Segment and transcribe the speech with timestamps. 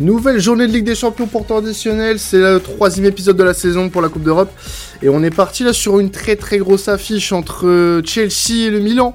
[0.00, 3.90] Nouvelle journée de Ligue des Champions pour traditionnel, c'est le troisième épisode de la saison
[3.90, 4.50] pour la Coupe d'Europe.
[5.02, 8.78] Et on est parti là sur une très très grosse affiche entre Chelsea et le
[8.78, 9.12] Milan.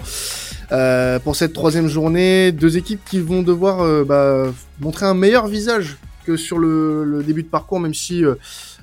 [0.74, 4.52] Euh, pour cette troisième journée, deux équipes qui vont devoir euh, bah,
[4.82, 8.36] montrer un meilleur visage que sur le, début de parcours, même si euh,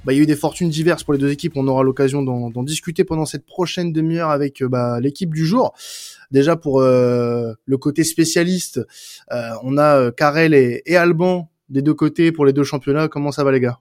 [0.06, 1.52] bah, il y a eu des fortunes diverses pour les deux équipes.
[1.56, 5.74] On aura l'occasion d'en discuter pendant cette prochaine demi-heure avec bah, l'équipe du jour.
[6.30, 8.80] Déjà pour le côté spécialiste,
[9.62, 13.08] on a Karel et, et Alban des deux côtés pour les deux championnats.
[13.08, 13.78] Comment ça va les gars?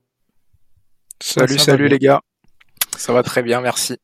[1.22, 2.22] Salut, salut les gars.
[2.96, 3.98] Ça va très bien, merci.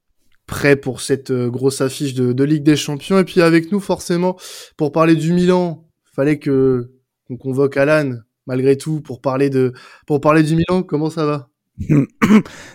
[0.48, 3.20] Prêt pour cette euh, grosse affiche de, Ligue des Champions.
[3.20, 4.38] Et puis avec nous, forcément,
[4.78, 6.92] pour parler du Milan, fallait que
[7.28, 9.74] qu'on convoque Alan, malgré tout, pour parler de
[10.06, 10.84] pour parler du Milan.
[10.84, 11.50] Comment ça va?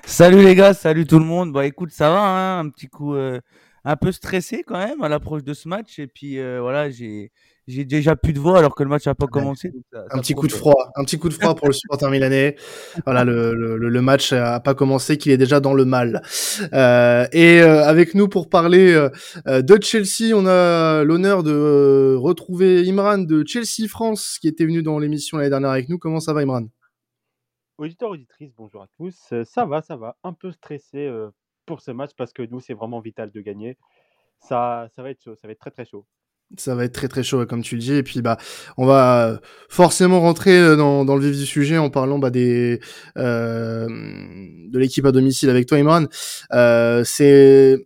[0.04, 1.52] Salut les gars, salut tout le monde.
[1.52, 3.40] Bah écoute, ça va, hein, un petit coup, euh,
[3.84, 5.98] un peu stressé quand même à l'approche de ce match.
[5.98, 7.32] Et puis euh, voilà, j'ai
[7.70, 9.72] j'ai déjà plus de voix alors que le match n'a pas commencé.
[9.92, 12.56] un petit coup de froid, un petit coup de froid pour le supporter milanais.
[13.04, 16.22] Voilà, le, le, le match a pas commencé, qu'il est déjà dans le mal.
[16.72, 22.88] Euh, et euh, avec nous pour parler euh, de Chelsea, on a l'honneur de retrouver
[22.88, 25.98] Imran de Chelsea France qui était venu dans l'émission l'année dernière avec nous.
[25.98, 26.66] Comment ça va, Imran?
[27.78, 29.32] Auditeur, auditrice, bonjour à tous.
[29.44, 30.16] Ça va, ça va.
[30.22, 31.10] Un peu stressé
[31.66, 33.78] pour ce match parce que nous, c'est vraiment vital de gagner.
[34.38, 36.06] Ça, ça va être chaud, ça va être très très chaud.
[36.56, 37.94] Ça va être très très chaud, comme tu le dis.
[37.94, 38.36] Et puis, bah,
[38.76, 42.80] on va forcément rentrer euh, dans, dans le vif du sujet en parlant bah, des
[43.18, 46.06] euh, de l'équipe à domicile avec toi, Imran.
[46.52, 47.78] Euh, c'est,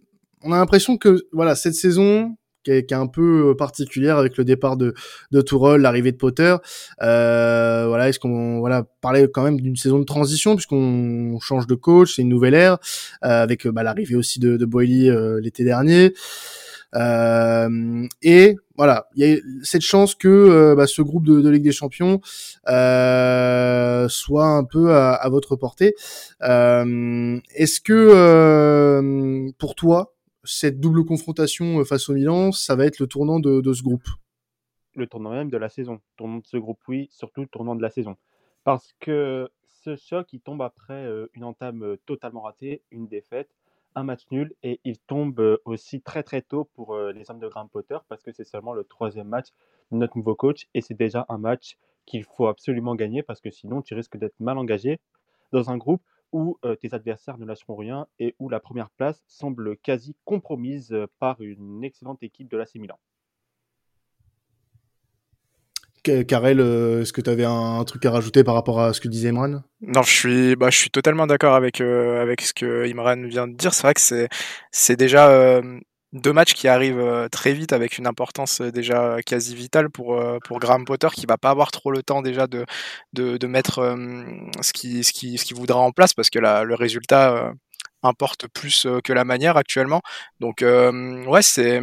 [0.43, 4.37] on a l'impression que voilà cette saison qui est, qui est, un peu particulière avec
[4.39, 4.95] le départ de
[5.31, 6.57] de Tourelle, l'arrivée de Potter.
[7.03, 11.75] Euh, voilà, est-ce qu'on voilà parler quand même d'une saison de transition puisqu'on change de
[11.75, 12.79] coach, c'est une nouvelle ère
[13.25, 16.15] euh, avec bah, l'arrivée aussi de, de Boily euh, l'été dernier.
[16.95, 21.65] Euh, et voilà, il y a cette chance que euh, bah, ce groupe de, Ligue
[21.65, 22.21] des Champions
[22.69, 25.95] euh, soit un peu à, votre portée.
[26.41, 33.41] Est-ce que pour toi, cette double confrontation face au Milan, ça va être le tournant
[33.41, 34.07] de, de ce groupe?
[34.95, 36.01] Le tournant même de la saison.
[36.17, 38.17] Tournant de ce groupe, oui, surtout le tournant de la saison.
[38.63, 39.49] Parce que
[39.83, 43.51] ce choc, il tombe après une entame totalement ratée, une défaite
[43.95, 47.69] un match nul et il tombe aussi très très tôt pour les hommes de Graham
[47.69, 49.49] Potter parce que c'est seulement le troisième match
[49.93, 53.51] de notre nouveau coach et c'est déjà un match qu'il faut absolument gagner parce que
[53.51, 55.01] sinon tu risques d'être mal engagé
[55.53, 59.77] dans un groupe où tes adversaires ne lâcheront rien et où la première place semble
[59.77, 62.99] quasi compromise par une excellente équipe de l'AC Milan.
[66.05, 69.09] Karel, euh, est-ce que tu avais un, truc à rajouter par rapport à ce que
[69.09, 69.63] disait Imran?
[69.81, 73.49] Non, je suis, bah, je suis totalement d'accord avec, euh, avec ce que Imran vient
[73.49, 73.75] de dire.
[73.75, 75.81] C'est vrai que c'est, déjà euh,
[76.13, 80.85] deux matchs qui arrivent très vite avec une importance déjà quasi vitale pour, pour Graham
[80.85, 82.65] Potter qui va pas avoir trop le temps déjà de,
[83.13, 83.97] de, mettre
[84.61, 87.53] ce qu'il ce qui, ce voudra en place parce que la, le résultat
[88.05, 90.03] importe plus que la manière actuellement.
[90.39, 91.81] Donc, ouais, c'est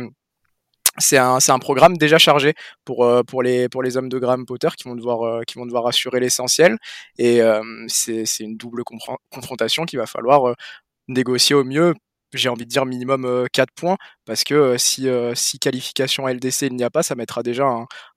[0.97, 2.53] c'est un, programme déjà chargé
[2.84, 6.78] pour, euh, pour, les, hommes de Graham Potter qui vont devoir, euh, assurer l'essentiel.
[7.18, 8.84] Et euh, c'est une double
[9.31, 10.56] confrontation qu'il va falloir
[11.07, 11.94] négocier au mieux.
[12.34, 16.84] J'ai envie de dire minimum 4 points, parce que si, si qualification LDC il n'y
[16.84, 17.66] a pas, ça mettra déjà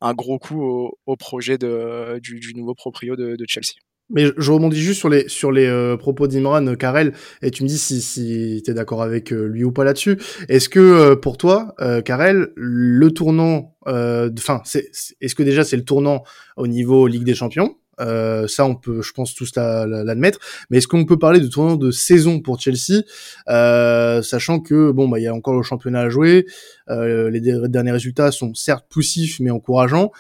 [0.01, 3.75] un, gros coup au, projet du, nouveau proprio de Chelsea.
[4.11, 7.63] Mais je rebondis juste sur les sur les euh, propos d'Imran euh, Karel et tu
[7.63, 10.19] me dis si si t'es d'accord avec euh, lui ou pas là-dessus.
[10.49, 16.23] Est-ce que pour toi, Karel, le tournant, enfin, c'est est-ce que déjà c'est le tournant
[16.57, 17.77] au niveau Ligue des Champions?
[17.99, 20.41] Ça, on peut, je pense, tous l'admettre.
[20.69, 23.03] Mais est-ce qu'on peut parler de tournant de saison pour Chelsea,
[23.47, 26.47] sachant que bon, bah, il y a encore le championnat à jouer.
[26.89, 30.11] les derniers résultats sont certes poussifs, mais encourageants.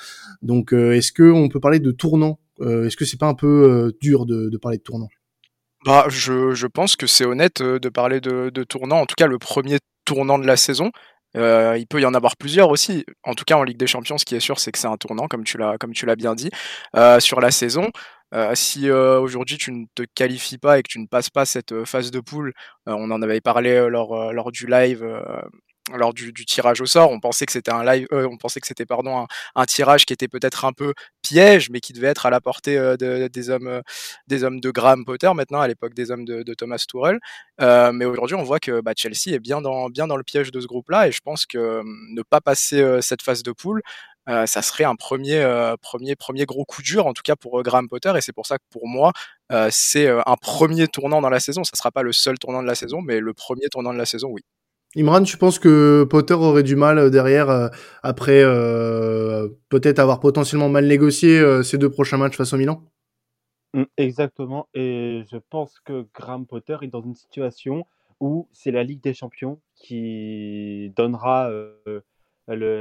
[0.42, 3.46] Donc, est-ce que on peut parler de tournant euh, est-ce que c'est pas un peu
[3.46, 5.08] euh, dur de, parler de tournant?
[5.84, 9.38] Bah, je, pense que c'est honnête euh, de parler de, tournant, en tout cas le
[9.38, 10.90] premier tournant de la saison.
[11.34, 13.04] il peut y en avoir plusieurs aussi.
[13.24, 14.96] En tout cas, en Ligue des Champions, ce qui est sûr, c'est que c'est un
[14.96, 16.50] tournant, comme tu l'as, bien dit,
[17.18, 17.90] sur la saison.
[18.54, 22.10] si aujourd'hui tu ne te qualifies pas et que tu ne passes pas cette phase
[22.10, 22.52] de poule,
[22.86, 25.04] on en avait parlé lors du live
[25.92, 27.10] lors du, tirage au sort.
[27.10, 30.12] On pensait que c'était un live, euh, on pensait que c'était pardon un, tirage qui
[30.12, 32.96] était peut-être un peu piège, mais qui devait être à la portée euh,
[33.28, 33.82] des hommes, euh,
[34.26, 37.18] des hommes de Graham Potter maintenant à l'époque des hommes de, Thomas Tuchel.
[37.92, 40.60] mais aujourd'hui, on voit que bah, Chelsea est bien dans, bien dans le piège de
[40.60, 43.82] ce groupe-là, et je pense que ne pas passer cette phase de poule,
[44.26, 45.44] ça serait un premier,
[45.82, 48.58] premier, premier gros coup dur, en tout cas pour Graham Potter, et c'est pour ça
[48.58, 49.12] que pour moi,
[49.70, 51.64] c'est un premier tournant dans la saison.
[51.64, 54.06] Ça sera pas le seul tournant de la saison, mais le premier tournant de la
[54.06, 54.42] saison, oui.
[54.96, 57.68] Imran, tu penses que Potter aurait du mal euh, derrière euh,
[58.02, 62.82] après euh, peut-être avoir potentiellement mal négocié ces deux prochains matchs face au Milan?
[63.72, 67.86] Mmh, exactement et je pense que Graham Potter est dans une situation
[68.20, 72.04] où c'est la Ligue des champions qui donnera, le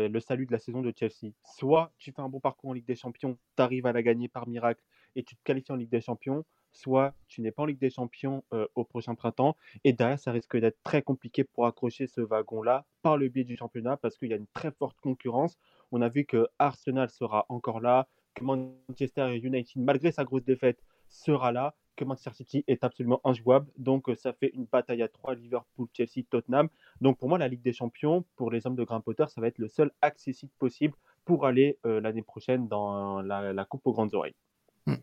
[0.07, 1.33] le salut de la saison de Chelsea.
[1.57, 4.27] Soit tu fais un bon parcours en Ligue des champions, tu arrives à la gagner
[4.27, 4.83] par miracle
[5.15, 7.89] et tu te qualifies en Ligue des champions, soit tu n'es pas en Ligue des
[7.89, 12.21] champions, heu, au prochain printemps et derrière ça risque d'être très compliqué pour accrocher ce
[12.21, 15.57] wagon-là par le biais du championnat parce qu'il y a une très forte concurrence.
[15.91, 20.83] On a vu que Arsenal sera encore là, que Manchester United, malgré sa grosse défaite,
[21.07, 23.67] sera là, que Manchester City est absolument injouable.
[23.77, 26.69] Donc euh, ça fait une bataille à trois, Liverpool, Chelsea, Tottenham.
[27.01, 29.47] Donc pour moi, la Ligue des Champions, pour les hommes de Graham Potter, ça va
[29.47, 34.15] être le seul accessible possible pour aller euh, l'année prochaine dans la Coupe aux grandes
[34.15, 34.35] oreilles.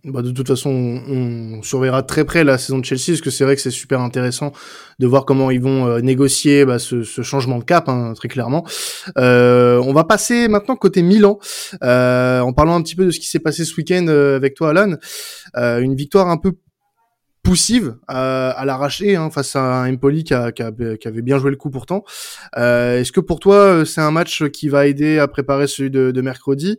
[0.05, 3.45] Bah de toute façon, on, surveillera très près la saison de Chelsea, parce que c'est
[3.45, 4.53] vrai que c'est super intéressant
[4.99, 8.29] de voir comment ils vont euh, négocier bah, ce, ce, changement de cap, hein, très
[8.29, 8.67] clairement.
[9.17, 11.39] Euh, on va passer maintenant côté Milan,
[11.83, 14.55] euh, en parlant un petit peu de ce qui s'est passé ce week-end euh, avec
[14.55, 14.97] toi, Alan.
[15.57, 16.53] Euh, une victoire un peu
[17.51, 22.05] poussive à, l'arraché hein, face à Empoli qui, qui, avait bien joué le coup pourtant.
[22.57, 25.91] Euh, est-ce que pour toi euh, c'est un match qui va aider à préparer celui
[25.91, 26.79] de, mercredi?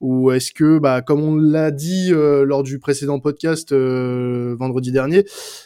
[0.00, 5.24] Ou est-ce que bah comme on l'a dit euh, lors du précédent podcast vendredi dernier,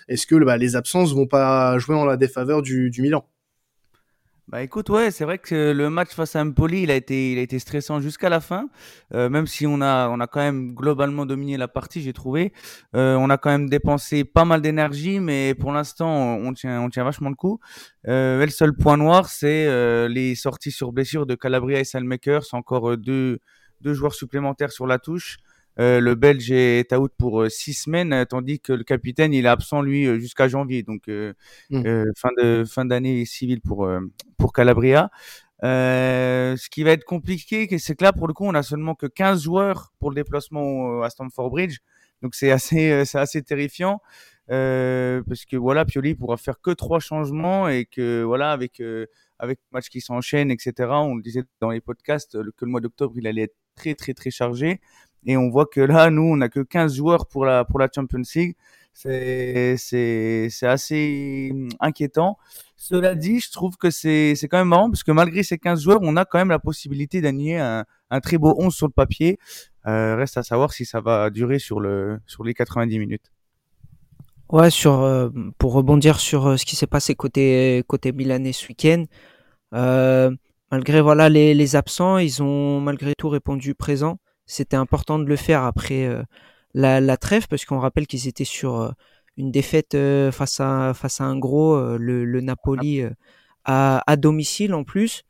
[0.08, 3.26] est-ce que bah, les absences vont pas jouer en la défaveur du Milan?
[4.48, 7.38] Bah écoute, ouais, c'est vrai que le match face à Empoli, il a été, il
[7.38, 8.68] a été stressant jusqu'à la fin.
[9.12, 12.52] Euh, même si on a, on a quand même globalement dominé la partie, j'ai trouvé.
[12.94, 16.90] Euh, on a quand même dépensé pas mal d'énergie, mais pour l'instant, on tient, on
[16.90, 17.58] tient vachement le coup.
[18.06, 22.44] Euh, le seul point noir, c'est euh, les sorties sur blessure de Calabria et Salmaker.
[22.44, 23.40] C'est encore euh, deux,
[23.80, 25.38] deux joueurs supplémentaires sur la touche.
[25.78, 29.44] Euh, le Belge est out pour euh, six semaines, euh, tandis que le capitaine il
[29.44, 32.04] est absent lui jusqu'à janvier, donc mmh.
[32.16, 33.88] fin de fin d'année civile pour
[34.38, 35.10] pour Calabria.
[35.62, 39.06] ce qui va être compliqué, c'est que là pour le coup on a seulement que
[39.06, 41.78] 15 joueurs pour le déplacement à Stamford Bridge,
[42.22, 44.00] donc c'est assez c'est assez terrifiant.
[44.48, 48.82] Parce que voilà, Pioli pourra faire que trois changements et que voilà, avec
[49.38, 50.72] avec match qui s'enchaîne, etc.
[50.90, 54.14] On le disait dans les podcasts que le mois d'octobre il allait être très très
[54.14, 54.80] très chargé.
[55.26, 57.88] Et on voit que là, nous, on n'a que 15 joueurs pour la, pour la
[57.92, 58.56] Champions League.
[58.94, 62.38] C'est, c'est, c'est assez inquiétant.
[62.78, 65.82] Cela dit, je trouve que c'est, c'est quand même marrant parce que malgré ces 15
[65.82, 68.92] joueurs, on a quand même la possibilité d'annuler un, un très beau 11 sur le
[68.92, 69.38] papier.
[69.86, 73.32] Euh, reste à savoir si ça va durer sur, le, sur les 90 minutes.
[74.48, 75.28] Ouais, sur, euh,
[75.58, 79.04] pour rebondir sur euh, ce qui s'est passé côté, côté Milanais ce week-end,
[80.70, 85.36] malgré voilà les, les absents, ils ont malgré tout répondu présent c'était important de le
[85.36, 86.22] faire après euh,
[86.74, 88.90] la, la, trêve parce qu'on rappelle qu'ils étaient sur euh,
[89.36, 93.02] une défaite euh, face à face à un gros le, le, Napoli
[93.64, 95.24] à, à, domicile en plus.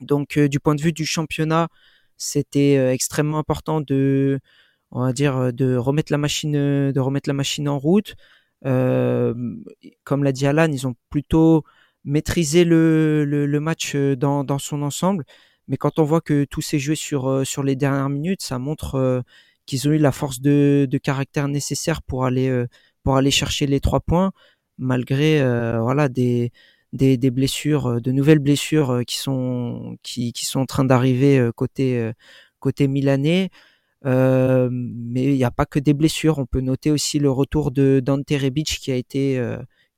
[0.00, 1.68] Donc du point de vue du championnat,
[2.16, 4.40] c'était extrêmement important de
[4.90, 8.16] on va dire de remettre la machine de remettre la machine en route.
[8.62, 11.64] comme l'a dit Alan, ils ont plutôt
[12.04, 15.24] maîtrisé le, le, le match dans, dans son ensemble.
[15.70, 18.58] Mais quand on voit que tout s'est joué sur, euh, sur les dernières minutes, ça
[18.58, 19.22] montre euh,
[19.66, 22.66] qu'ils ont eu la force de, de caractère nécessaire pour aller, euh,
[23.04, 24.32] pour aller chercher les trois points,
[24.78, 25.40] malgré
[25.80, 26.52] voilà, des,
[26.92, 32.12] des, des, blessures, de nouvelles blessures qui, sont, qui, qui sont en train d'arriver côté,
[32.58, 33.50] côté milanais.
[34.06, 36.38] Euh, mais il n'y a pas que des blessures.
[36.38, 39.38] On peut noter aussi le retour de Dante Rebic qui a été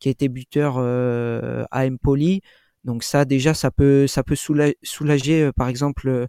[0.03, 2.43] qui a été buteur euh, à Empoli.
[2.85, 6.27] Donc ça déjà ça peut ça peut soulager, euh, par exemple euh,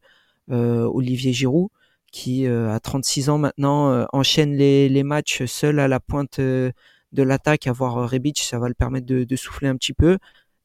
[0.51, 1.69] euh, Olivier Giroud
[2.11, 6.73] qui à 36 ans maintenant enchaîne les, matchs seul à la pointe de
[7.11, 10.19] l'attaque, avoir Rebic, ça va le permettre de, de, souffler un petit peu.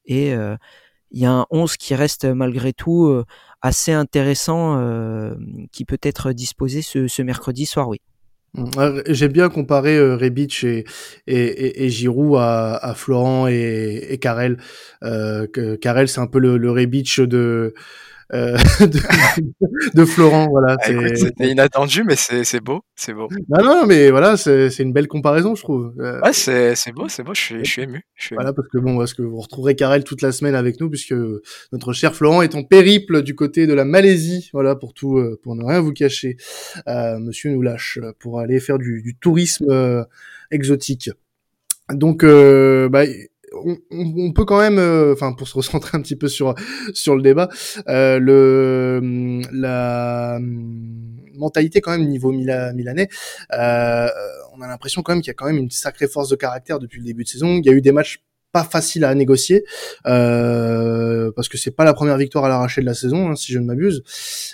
[0.05, 3.25] Et il y a un 11 qui reste malgré tout
[3.63, 4.79] assez intéressant,
[5.73, 8.03] qui peut être disposé ce, ce mercredi soir, oui.
[9.07, 10.85] J'ai bien comparé euh, Rebic et,
[11.27, 14.59] et, Giroud à, Florent et, et Karel.
[15.05, 15.47] Euh,
[16.07, 17.75] c'est un peu le, le Rebic de,
[18.35, 19.01] euh, de,
[19.95, 20.49] de, Florent.
[20.51, 23.29] Voilà, ah, C'était inattendu, mais c'est beau, c'est beau.
[23.49, 25.95] Non, non, mais voilà, c'est une belle comparaison, je trouve.
[25.99, 27.35] Euh, ouais, c'est beau, c'est beau.
[27.35, 28.03] Je suis, je suis ému.
[28.15, 30.81] Je suis voilà, parce que bon, parce que vous retrouverez Karel toute la semaine avec
[30.81, 31.15] nous, puisque
[31.73, 34.51] notre cher Florent est en périple du côté de la Malaisie.
[34.53, 36.37] Voilà, pour tout, euh, pour ne rien vous cacher.
[36.87, 40.07] Euh, monsieur nous lâche pour aller faire du, du tourisme
[40.51, 41.11] exotique.
[41.91, 43.05] Donc, bah,
[43.65, 46.55] on, on, peut quand même, euh, enfin pour se recentrer un petit peu sur
[46.93, 47.49] sur le débat,
[47.89, 53.09] euh, le la hum, mentalité quand même niveau Mila, milanais,
[53.55, 54.09] euh,
[54.55, 56.79] on a l'impression quand même qu'il y a quand même une sacrée force de caractère
[56.79, 57.57] depuis le début de saison.
[57.57, 59.65] Il y a eu des matchs pas faciles à négocier
[60.07, 63.53] euh, parce que c'est pas la première victoire à l'arraché de la saison, hein, si
[63.53, 64.03] je ne m'abuse.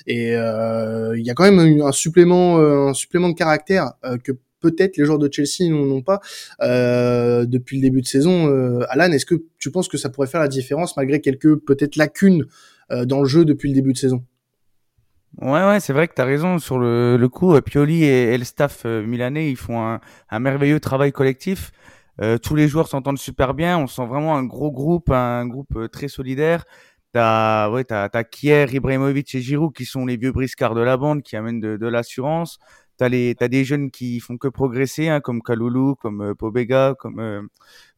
[0.07, 3.93] Et euh, il y a quand même un supplément, un supplément de caractère
[4.23, 4.33] que
[4.65, 6.21] peut-être les joueurs de Chelsea n'en ont pas
[6.63, 8.49] euh, depuis le début de saison.
[8.49, 11.97] Euh, Alan, est-ce que tu penses que ça pourrait faire la différence malgré quelques peut-être
[11.97, 12.47] lacunes
[12.91, 14.25] euh, dans le jeu depuis le début de saison?
[15.43, 17.61] Ouais, ouais, c'est vrai que tu as raison sur le, coup.
[17.61, 19.99] Pioli et, le staff milanais, ils font
[20.31, 21.73] un, merveilleux travail collectif.
[22.43, 23.77] tous les joueurs s'entendent super bien.
[23.77, 26.65] On sent vraiment un gros groupe, un groupe très solidaire.
[27.13, 31.23] T'as ouais, t'as, Kier, Ibrahimovic et Giroud qui sont les vieux briscards de la bande
[31.23, 32.61] qui amènent de l'assurance.
[32.97, 36.95] T'as les t'as des jeunes qui font que progresser, hein, comme Kaloulou, comme euh, Pobega,
[36.99, 37.43] comme euh,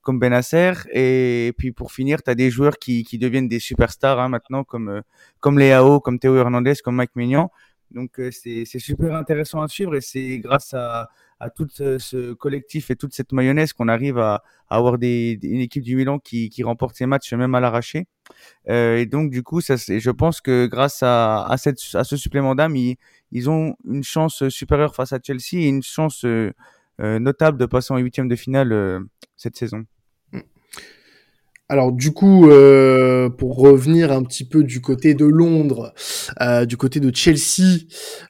[0.03, 0.73] comme Benasser.
[0.93, 4.89] Et, puis pour finir, t'as des joueurs qui, qui deviennent des superstars hein, maintenant, comme
[4.89, 5.01] euh,
[5.41, 7.51] comme Léao, comme Théo Hernandez, comme Mike Maignan.
[7.91, 12.33] Donc euh, c'est c'est super intéressant à suivre et c'est grâce à à tout ce
[12.33, 16.19] collectif et toute cette mayonnaise qu'on arrive à, à avoir des, une équipe du Milan
[16.19, 18.07] qui, qui remporte ses matchs même à l'arraché.
[18.69, 22.17] Euh, et donc du coup, ça, je pense que grâce à, à, cette, à ce
[22.17, 22.97] supplément d'âme, ils,
[23.33, 26.53] ils ont une chance supérieure face à Chelsea et une chance euh,
[27.01, 29.01] euh notable de passer en huitième de finale euh,
[29.37, 29.85] cette saison.
[31.69, 35.93] Alors du coup, euh, pour revenir un petit peu du côté de Londres,
[36.41, 37.81] euh, du côté de Chelsea,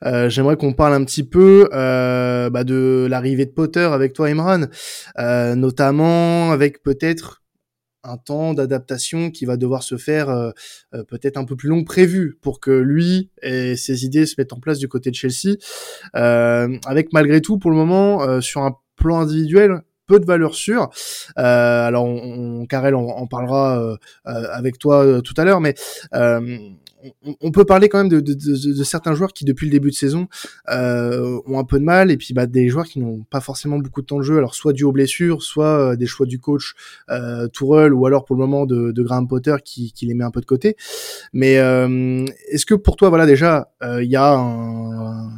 [0.06, 4.28] euh, j'aimerais qu'on parle un petit peu euh, bah, de l'arrivée de Potter avec toi,
[4.28, 4.68] Imran,
[5.18, 7.42] euh, notamment avec peut-être
[8.06, 10.52] un temps d'adaptation qui va devoir se faire euh,
[11.08, 14.52] peut-être un peu plus long que prévu pour que lui et ses idées se mettent
[14.52, 15.56] en place du côté de Chelsea,
[16.12, 20.88] avec malgré tout pour le moment sur un plan individuel peu de valeur sûre.
[21.38, 23.96] Euh, alors, on, on Karel en, parlera euh,
[24.26, 25.74] euh, avec toi tout à l'heure, mais
[27.40, 29.90] on, peut parler quand même de, de, de, de, certains joueurs qui depuis le début
[29.90, 30.28] de saison
[30.68, 33.78] euh, ont un peu de mal et puis bah, des joueurs qui n'ont pas forcément
[33.78, 36.74] beaucoup de temps de jeu alors soit dû aux blessures soit des choix du coach
[37.10, 40.30] euh, Tourelle ou alors pour le moment de, Graham Potter qui, qui les met un
[40.30, 40.76] peu de côté
[41.32, 45.30] mais euh, est-ce que pour toi voilà déjà il y a un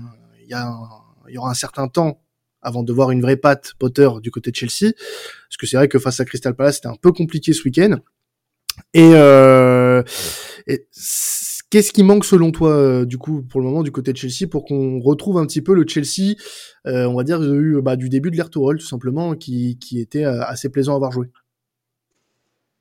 [0.48, 2.22] il y y aura un certain temps
[2.62, 4.92] avant de voir une vraie patte Potter du côté de Chelsea?
[5.48, 7.98] Parce que c'est vrai que face à Crystal Palace, c'était un peu compliqué ce week-end.
[8.94, 10.02] Et, euh,
[11.70, 14.48] qu'est-ce qui manque selon toi, euh, du coup, pour le moment, du côté de Chelsea,
[14.50, 16.34] pour qu'on retrouve un petit peu le Chelsea,
[16.86, 20.42] euh, on va dire, du, bah, du début de l'ère tout simplement, qui, était euh,
[20.42, 21.30] assez plaisant à avoir joué?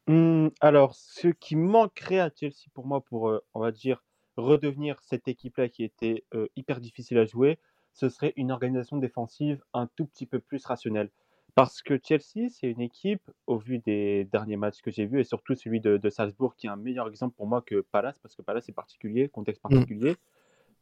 [0.07, 4.03] Mmh, Alors, ce qui manquerait à Chelsea pour moi, pour, on va dire,
[4.37, 6.23] redevenir cette équipe-là qui était
[6.55, 7.57] hyper difficile à jouer,
[7.93, 11.09] ce serait une organisation défensive un tout petit peu plus rationnelle.
[11.57, 15.23] Parce que Chelsea, c'est une équipe, au vu des derniers matchs que j'ai vus, et
[15.23, 18.43] surtout celui de, Salzbourg, qui est un meilleur exemple pour moi que Palace, parce que
[18.43, 19.69] Palace est particulier, contexte mm.
[19.69, 20.15] particulier.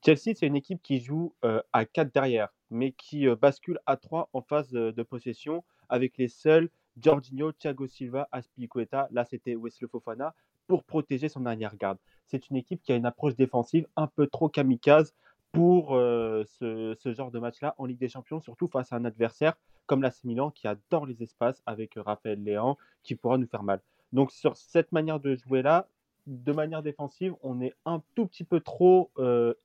[0.05, 3.95] Chelsea, c'est une équipe qui joue euh, à 4 derrière, mais qui euh, bascule à
[3.95, 6.69] 3 en phase de, possession, avec les seuls
[7.01, 10.35] Jorginho, Thiago Silva, Aspilicueta, là c'était Wesley Fofana,
[10.67, 11.99] pour protéger son arrière-garde.
[12.25, 15.13] C'est une équipe qui a une approche défensive un peu trop kamikaze,
[15.53, 19.55] pour ce, genre de match-là en Ligue des Champions, surtout face à un adversaire
[19.85, 23.81] comme la Milan qui adore les espaces avec Raphaël Léan qui pourra nous faire mal.
[24.13, 25.87] Donc sur cette manière de jouer-là,
[26.27, 29.11] de manière défensive, on est un tout petit peu trop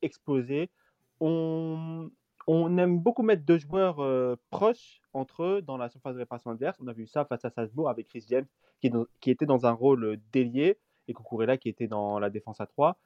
[0.02, 0.70] exposé.
[1.20, 2.10] On,
[2.48, 6.76] aime beaucoup mettre deux joueurs proches entre eux dans la surface de réparation adverse.
[6.80, 8.46] On a vu ça face à Salzbourg avec Chris James
[8.80, 12.66] qui, qui était dans un rôle délié et Kukurela qui était dans la défense à
[12.66, 12.96] 3.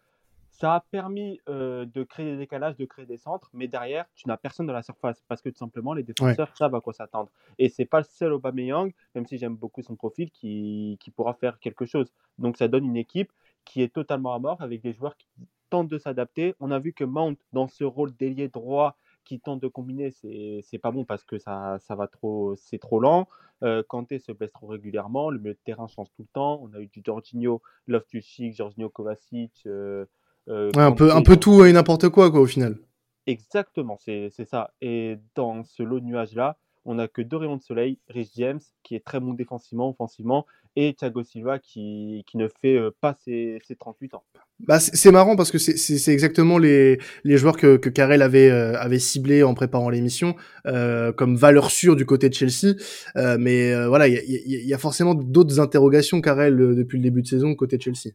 [0.59, 4.37] Ça a permis de créer des décalages, de créer des centres, mais derrière, tu n'as
[4.37, 7.31] personne dans la surface parce que tout simplement, les défenseurs savent à quoi s'attendre.
[7.59, 11.35] Et c'est pas le seul Aubameyang, même si j'aime beaucoup son profil, qui, qui, pourra
[11.35, 12.13] faire quelque chose.
[12.39, 13.33] Donc ça donne une équipe
[13.65, 15.27] qui est totalement à mort avec des joueurs qui
[15.71, 16.55] tentent de s'adapter.
[16.61, 20.79] On a vu que Mount, dans ce rôle d'ailier droit, qui tente de combiner, c'est
[20.79, 23.27] pas bon parce que ça, ça va trop, c'est trop lent.
[23.63, 26.61] Euh, Kanté se blesse trop régulièrement, le milieu de terrain change tout le temps.
[26.63, 29.63] On a eu du Jorginho, Loftus-Cheek, Jorginho Kovacic.
[29.67, 30.05] Euh,
[30.49, 32.79] un, peu, un peu tout et n'importe quoi, quoi, au final.
[33.27, 34.73] Exactement, c'est ça.
[34.81, 38.61] Et dans ce lot de nuages-là, on n'a que deux rayons de soleil, Rich James,
[38.83, 40.47] qui est très bon défensivement, offensivement,
[40.77, 44.25] et Thiago Silva, qui, qui ne fait euh, pas ses, ses 38 ans.
[44.61, 48.79] Bah, c'est marrant parce que c'est exactement les, les joueurs que, que Karel avait, euh,
[48.79, 50.37] avait ciblés en préparant l'émission
[50.67, 52.77] euh, comme valeur sûre du côté de Chelsea.
[53.17, 57.03] Euh, mais euh, voilà, il y a, y a, forcément d'autres interrogations, Karel, depuis le
[57.03, 58.15] début de saison côté de Chelsea.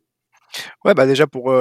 [0.86, 1.54] Ouais, bah déjà pour,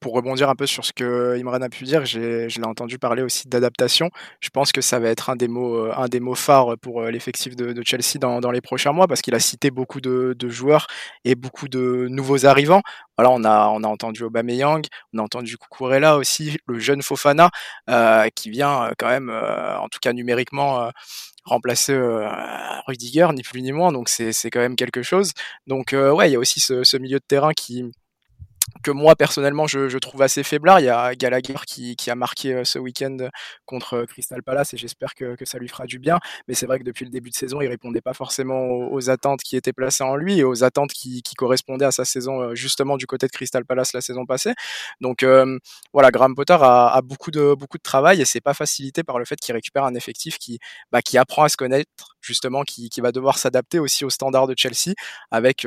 [0.00, 3.22] pour rebondir un peu sur ce que Imran a pu dire, je l'ai entendu parler
[3.22, 4.10] aussi d'adaptation.
[4.40, 7.02] Je pense que ça va être un des mots, euh, un des mots phares pour
[7.02, 10.86] euh, l'effectif de, Chelsea dans, les prochains mois, parce qu'il a cité beaucoup de, joueurs
[11.24, 12.82] et beaucoup de nouveaux arrivants.
[13.18, 17.50] Voilà, on a, on a entendu Aubameyang, on a entendu Kukurela aussi, le jeune Fofana,
[17.90, 20.90] euh, qui vient euh, quand même, en tout cas numériquement,
[21.44, 21.98] remplacer
[22.86, 23.92] Rudiger, ni plus ni moins.
[23.92, 25.32] Donc c'est quand même quelque chose.
[25.66, 27.84] Donc ouais, il y a aussi ce milieu de terrain qui
[28.82, 30.80] que moi personnellement je, trouve assez faiblard.
[30.80, 33.16] Il y a Gallagher qui, a marqué euh, ce week-end
[33.66, 36.18] contre euh, Crystal Palace et j'espère que, ça lui fera du bien.
[36.48, 39.40] Mais c'est vrai que depuis le début de saison, il répondait pas forcément aux, attentes
[39.42, 42.96] qui étaient placées en lui et aux attentes qui, correspondaient à sa saison euh, justement
[42.96, 44.52] du côté de Crystal Palace la saison passée.
[45.00, 45.58] Donc euh,
[45.92, 49.18] voilà, Graham Potter a, a, beaucoup de beaucoup de travail et c'est pas facilité par
[49.18, 50.58] le fait qu'il récupère un effectif qui
[50.92, 54.46] bah, qui apprend à se connaître justement, qui, qui va devoir s'adapter aussi aux standards
[54.46, 54.94] de Chelsea
[55.30, 55.66] avec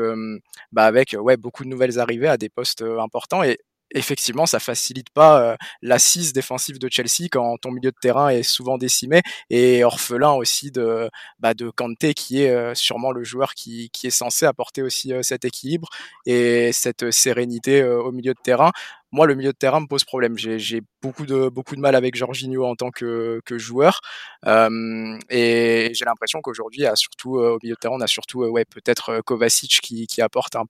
[0.71, 3.59] bah, avec ouais beaucoup de nouvelles arrivées à des postes important et
[3.93, 8.43] effectivement, ça facilite pas euh, l'assise défensive de Chelsea quand ton milieu de terrain est
[8.43, 13.53] souvent décimé et orphelin aussi de, bah, de Kanté qui est euh, sûrement le joueur
[13.53, 15.89] qui, qui, est censé apporter aussi euh, cet équilibre
[16.25, 18.71] et cette sérénité au milieu de terrain.
[19.13, 20.37] Moi, le milieu de terrain me pose problème.
[20.37, 24.01] J'ai beaucoup de, beaucoup de mal avec Jorginho en tant que, que joueur.
[24.45, 29.79] et j'ai l'impression qu'aujourd'hui, surtout au milieu de terrain, on a surtout ouais, peut-être Kovacic
[29.81, 30.65] qui, qui apporte un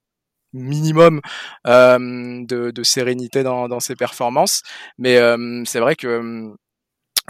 [0.53, 1.21] minimum
[1.67, 4.61] euh, de, de, sérénité dans, dans, ses performances.
[4.97, 6.53] Mais euh, c'est vrai que,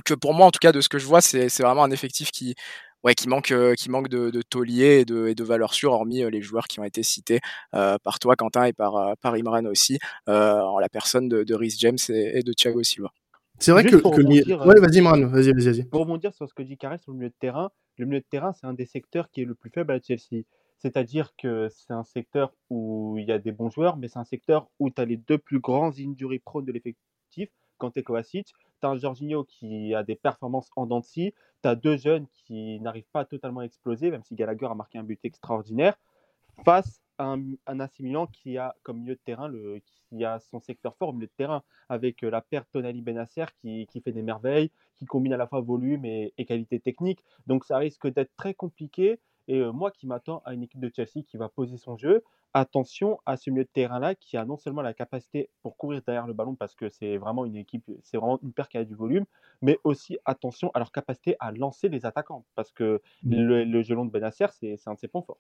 [0.06, 2.32] que pour moi, en tout cas, de ce que je vois, c'est vraiment un effectif
[2.32, 2.56] qui,
[3.04, 6.30] ouais, qui manque, qui manque de, de taulier et de, et de valeur sûre, hormis
[6.30, 7.40] les joueurs qui ont été cités
[7.74, 11.76] euh, par toi, Quentin, et par, par Imran aussi, en la personne de, de Rhys
[11.80, 13.12] James et, et de Thiago Silva.
[13.60, 15.82] C'est vrai que, que ouais, vas-y, Imran, vas-y, vas-y.
[15.82, 18.20] Vas pour rebondir sur ce que dit Carré sur le milieu de terrain, le milieu
[18.20, 20.44] de terrain, c'est un des secteurs qui est le plus faible à Chelsea.
[20.80, 24.26] C'est-à-dire que c'est un secteur où il y a des bons joueurs, mais c'est un
[24.26, 27.50] secteur où tu as les deux plus grands injury prone de l'effectif,
[27.96, 28.54] es Kovacic.
[28.82, 32.80] Tu as un Jorginho qui a des performances en dents Tu as deux jeunes qui
[32.80, 35.98] n'arrivent pas totalement à exploser, même si Gallagher a marqué un but extraordinaire,
[36.66, 40.40] face à un, un AC Milan qui a comme milieu de terrain, le, qui a
[40.40, 44.02] son secteur fort au milieu de terrain, avec euh, la perte Tonali Benasser qui, qui,
[44.02, 47.24] fait des merveilles, qui combine à la fois volume et qualité technique.
[47.48, 49.20] Donc ça risque d'être très compliqué.
[49.48, 53.20] Et moi qui m'attends à une équipe de Chelsea qui va poser son jeu, attention
[53.26, 56.34] à ce milieu de terrain-là qui a non seulement la capacité pour courir derrière le
[56.34, 59.26] ballon parce que c'est vraiment une équipe, c'est vraiment une paire qui a du volume,
[59.62, 63.36] mais aussi attention à leur capacité à lancer les attaquants parce que mmh.
[63.36, 65.40] le, le gelon de Benacer, c'est un de ses points forts.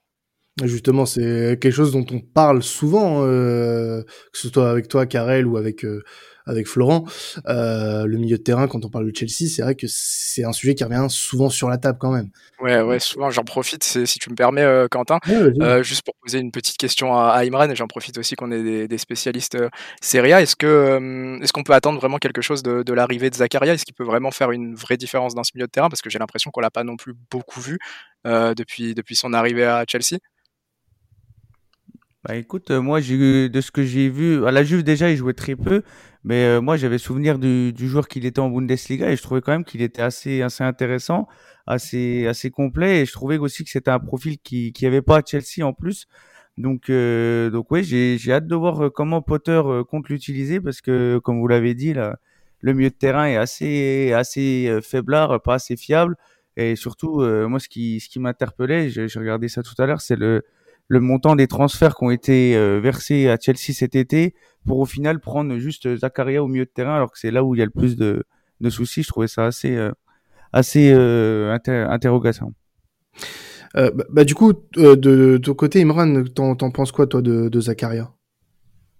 [0.61, 5.47] Justement, c'est quelque chose dont on parle souvent, euh, que ce soit avec toi, Karel,
[5.47, 6.03] ou avec euh,
[6.45, 7.05] avec Florent.
[7.47, 10.51] Euh, le milieu de terrain, quand on parle de Chelsea, c'est vrai que c'est un
[10.51, 12.29] sujet qui revient souvent sur la table quand même.
[12.59, 13.29] Ouais, ouais, souvent.
[13.29, 17.15] J'en profite, si tu me permets, euh, Quentin, euh, juste pour poser une petite question
[17.17, 19.69] à, à Imran, et j'en profite aussi qu'on ait des, des spécialistes euh,
[20.01, 20.41] Serie A.
[20.41, 23.73] Est-ce que est-ce qu'on peut attendre vraiment quelque chose de, de l'arrivée de Zakaria?
[23.73, 25.89] Est-ce qu'il peut vraiment faire une vraie différence dans ce milieu de terrain?
[25.89, 27.79] Parce que j'ai l'impression qu'on l'a pas non plus beaucoup vu
[28.25, 30.19] depuis depuis son arrivée à Chelsea.
[32.23, 35.33] Bah écoute, moi j'ai de ce que j'ai vu, à la Juve déjà il jouait
[35.33, 35.83] très peu,
[36.23, 39.41] mais euh, moi j'avais souvenir du, du joueur qu'il était en Bundesliga et je trouvais
[39.41, 41.27] quand même qu'il était assez assez intéressant,
[41.67, 45.17] assez assez complet et je trouvais aussi que c'était un profil qui qui avait pas
[45.19, 46.07] à Chelsea en plus.
[46.57, 51.39] Donc euh, donc ouais, j'ai hâte de voir comment Potter compte l'utiliser parce que comme
[51.39, 52.17] vous l'avez dit là,
[52.61, 56.15] le milieu de terrain est assez assez faiblard, pas assez fiable
[56.57, 60.15] et surtout moi ce qui ce qui m'interpellait, j'ai regardé ça tout à l'heure, c'est
[60.15, 60.43] le
[60.87, 64.85] le montant des transferts qui ont été euh, versés à Chelsea cet été pour au
[64.85, 67.61] final prendre juste Zakaria au milieu de terrain alors que c'est là où il y
[67.61, 68.25] a le plus de,
[68.61, 69.03] de soucis.
[69.03, 69.91] Je trouvais ça assez euh,
[70.51, 71.57] assez euh.
[73.75, 77.49] Euh, bah, bah, du coup, de, de, ton côté, Imran, t'en, penses quoi toi de,
[77.49, 78.11] de Zakaria?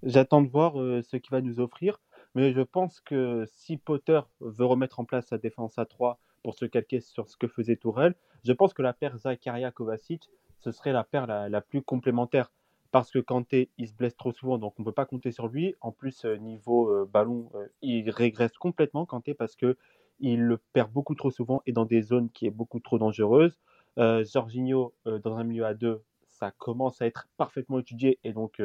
[0.02, 2.02] J'attends de voir ce qu'il va nous offrir,
[2.36, 6.56] mais je pense que si Potter veut remettre en place sa défense à 3 pour
[6.56, 10.28] se calquer sur ce que faisait Tourelle, je pense que la paire Zakaria-Kovacic
[10.64, 12.52] ce serait la paire la, plus complémentaire.
[12.92, 15.48] Parce que Kanté, il se blesse trop souvent, donc on ne peut pas compter sur
[15.48, 15.76] lui.
[15.82, 19.78] En plus, euh, niveau euh, ballon, euh, il régresse complètement, Kanté, parce que
[20.20, 23.60] il le perd beaucoup trop souvent et dans des zones qui est beaucoup trop dangereuses.
[23.98, 28.62] Jorginho, dans un milieu à deux, ça commence à être parfaitement étudié et donc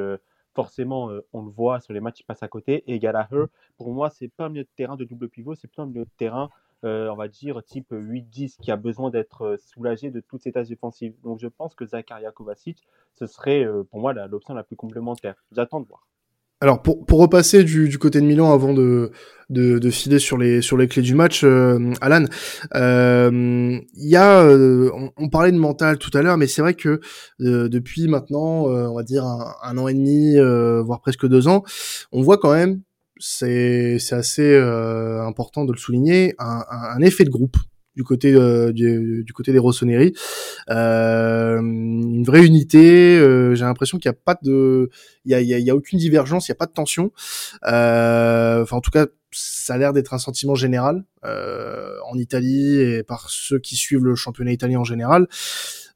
[0.55, 2.85] forcément, on le voit sur les matchs, il passe à côté.
[2.87, 3.45] Et Gallagher,
[3.77, 6.05] pour moi, c'est pas un milieu de terrain de double pivot, c'est plutôt un milieu
[6.05, 6.51] de terrain
[6.83, 10.69] on va dire, type 8-10, qui a besoin d'être euh, soulagé de toutes ces tâches
[10.69, 11.15] défensives.
[11.23, 15.35] Donc je pense que Zakaria Kovacic, ce serait euh, pour moi l'option la, plus complémentaire.
[15.53, 16.07] J'attends de voir.
[16.61, 19.13] Alors pour, pour repasser du, du côté de Milan avant de,
[19.49, 22.25] de, de, filer sur les sur les clés du match, Alan,
[22.75, 24.45] il y a
[25.17, 27.01] on, parlait de mental tout à l'heure, mais c'est vrai que
[27.39, 30.35] depuis maintenant, on va dire un, un an et demi,
[30.85, 31.63] voire presque deux ans,
[32.11, 32.83] on voit quand même
[33.19, 37.57] c'est assez euh, important de le souligner, un, un, effet de groupe
[37.99, 40.15] du côté euh, du, du, côté des Rossoneri,
[40.71, 43.19] euh, une vraie unité.
[43.19, 44.89] Euh, j'ai l'impression qu'il n'y a pas de,
[45.25, 47.11] il y a, y a, aucune divergence, il n'y a pas de tension.
[47.65, 49.07] enfin, en tout cas,
[49.41, 54.15] ça a l'air d'être un sentiment général en Italie et par ceux qui suivent le
[54.15, 55.29] championnat italien en général.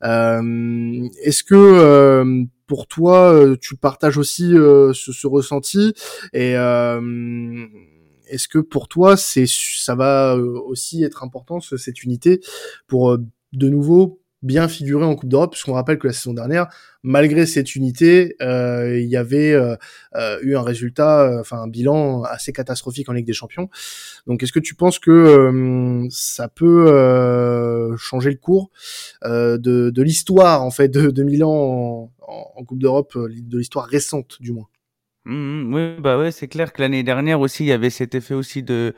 [0.03, 5.95] Est-ce que pour toi, tu partages aussi ce, ce, ressenti
[6.33, 12.41] et est-ce que pour toi, c'est ça va aussi être important cette unité
[12.87, 13.19] pour
[13.53, 16.67] de nouveau bien figurer en Coupe d'Europe, puisqu'on rappelle que la saison dernière,
[17.03, 19.77] malgré cette unité, euh, il y avait euh,
[20.15, 23.69] euh, eu un résultat, enfin un bilan assez catastrophique en Ligue des Champions.
[24.27, 28.71] Donc, est-ce que tu penses que ça peut changer le cours
[29.25, 34.39] de, de l'histoire en fait de, de Milan en, en Coupe d'Europe, de l'histoire récente
[34.41, 34.69] du moins?
[35.25, 35.75] Mmh, mmh.
[35.75, 38.63] Oui, bah ouais, c'est clair que l'année dernière aussi, il y avait cet effet aussi
[38.63, 38.95] de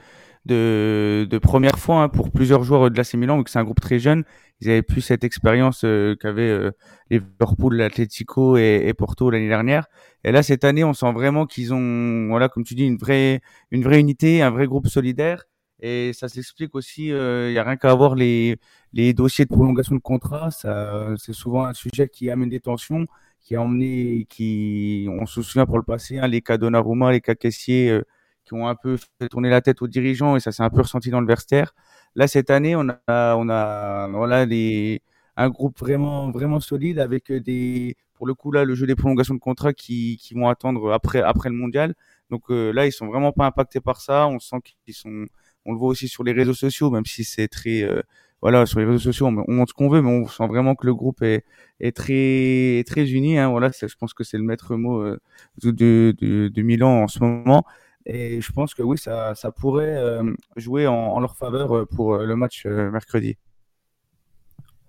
[0.46, 3.64] de, de première fois hein, pour plusieurs joueurs de l'AC Milan, vu que c'est un
[3.64, 4.24] groupe très jeune.
[4.60, 6.70] Ils avaient plus cette expérience euh, qu'avaient euh,
[7.10, 9.86] Liverpool, l'Atlético et, et, Porto l'année dernière.
[10.22, 13.40] Et là, cette année, on sent vraiment qu'ils ont, voilà, comme tu dis, une vraie,
[13.70, 15.44] une vraie unité, un vrai groupe solidaire.
[15.80, 18.58] Et ça s'explique aussi, il euh, n'y a rien qu'à avoir les,
[18.92, 20.50] les dossiers de prolongation de contrat.
[20.50, 23.06] Ça, c'est souvent un sujet qui amène des tensions,
[23.44, 27.20] qui a emmené, qui, on se souvient pour le passé, hein, les cas Donnarumma, les
[27.20, 28.02] cas caissiers, euh,
[28.44, 30.80] qui ont un peu fait tourner la tête aux dirigeants et ça s'est un peu
[30.82, 31.74] ressenti dans le vestiaire.
[32.16, 35.02] Là, cette année, on a, on a, voilà, les,
[35.36, 39.34] un groupe vraiment, vraiment solide avec des, pour le coup, là, le jeu des prolongations
[39.34, 41.94] de contrat qui, qui vont attendre après, après le mondial.
[42.30, 44.28] Donc euh, là, ils sont vraiment pas impactés par ça.
[44.28, 45.26] On sent qu'ils sont,
[45.64, 48.02] on le voit aussi sur les réseaux sociaux, même si c'est très, euh,
[48.42, 50.86] voilà, sur les réseaux sociaux, on, montre ce qu'on veut, mais on sent vraiment que
[50.86, 51.44] le groupe est,
[51.80, 53.38] est très, très uni.
[53.38, 53.50] Hein.
[53.50, 55.18] Voilà, je pense que c'est le maître mot euh,
[55.62, 57.64] de, de, de, Milan en ce moment.
[58.06, 60.22] Et je pense que oui, ça, ça pourrait euh,
[60.56, 63.36] jouer en, en, leur faveur euh, pour euh, le match mercredi.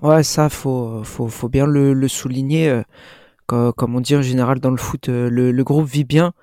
[0.01, 2.81] Ouais, ça, faut, faut, faut bien le, le souligner.
[3.45, 6.33] Comme, comme, on dit en général dans le foot, le, le groupe vit bien.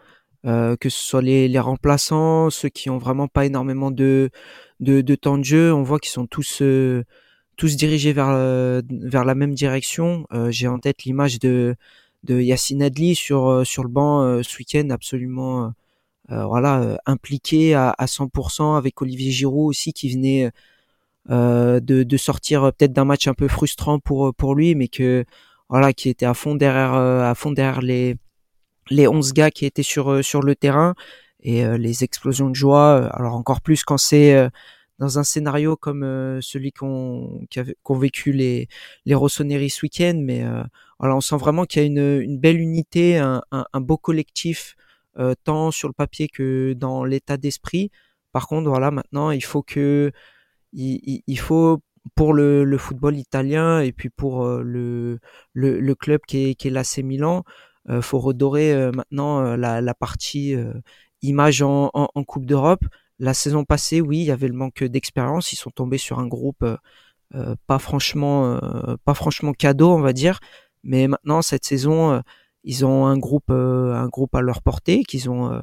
[0.44, 4.30] Euh, que ce soit les, les, remplaçants, ceux qui ont vraiment pas énormément de,
[4.80, 7.04] de, de temps de jeu, on voit qu'ils sont tous euh,
[7.56, 8.32] tous dirigés vers
[8.90, 10.26] vers la même direction.
[10.32, 11.76] Euh, J'ai en tête l'image de
[12.24, 15.68] de Yacine Adli sur sur le banc ce week-end, absolument euh,
[16.46, 20.50] voilà, euh, impliqué à, à 100% avec Olivier Giroud aussi qui venait
[21.30, 25.24] euh, de, de, sortir peut-être d'un match un peu frustrant pour pour lui, mais que
[25.68, 28.16] voilà, qui était à fond derrière à fond derrière les
[28.90, 30.94] les 11 gars qui étaient sur sur le terrain
[31.40, 33.08] et les explosions de joie.
[33.14, 34.48] Alors encore plus quand c'est
[34.98, 36.02] dans un scénario comme
[36.42, 37.40] celui qu'ont
[37.82, 38.68] qu'ont vécu les
[39.06, 40.44] les Rossoneri ce week-end, mais
[40.98, 43.96] voilà, on sent vraiment qu'il y a une, une belle unité, un, un, un beau
[43.96, 44.76] collectif
[45.18, 47.90] euh, tant sur le papier que dans l'état d'esprit.
[48.32, 50.12] Par contre, voilà, maintenant, il faut que,
[50.72, 51.82] il, il faut
[52.14, 55.18] pour le, le, football italien et puis pour euh, le,
[55.52, 57.44] le, le, club qui est, qui est l'AC Milan,
[57.88, 60.54] euh, faut redorer euh, maintenant la, la, partie
[61.22, 62.84] image en, en, en Coupe d'Europe.
[63.18, 65.52] La saison passée, oui, il y avait le manque d'expérience.
[65.52, 66.64] Ils sont tombés sur un groupe
[67.66, 68.60] pas franchement,
[69.04, 70.40] pas franchement cadeau, on va dire.
[70.82, 72.20] Mais maintenant, cette saison,
[72.64, 75.60] ils ont un groupe, euh, un groupe à leur portée qu'ils ont euh,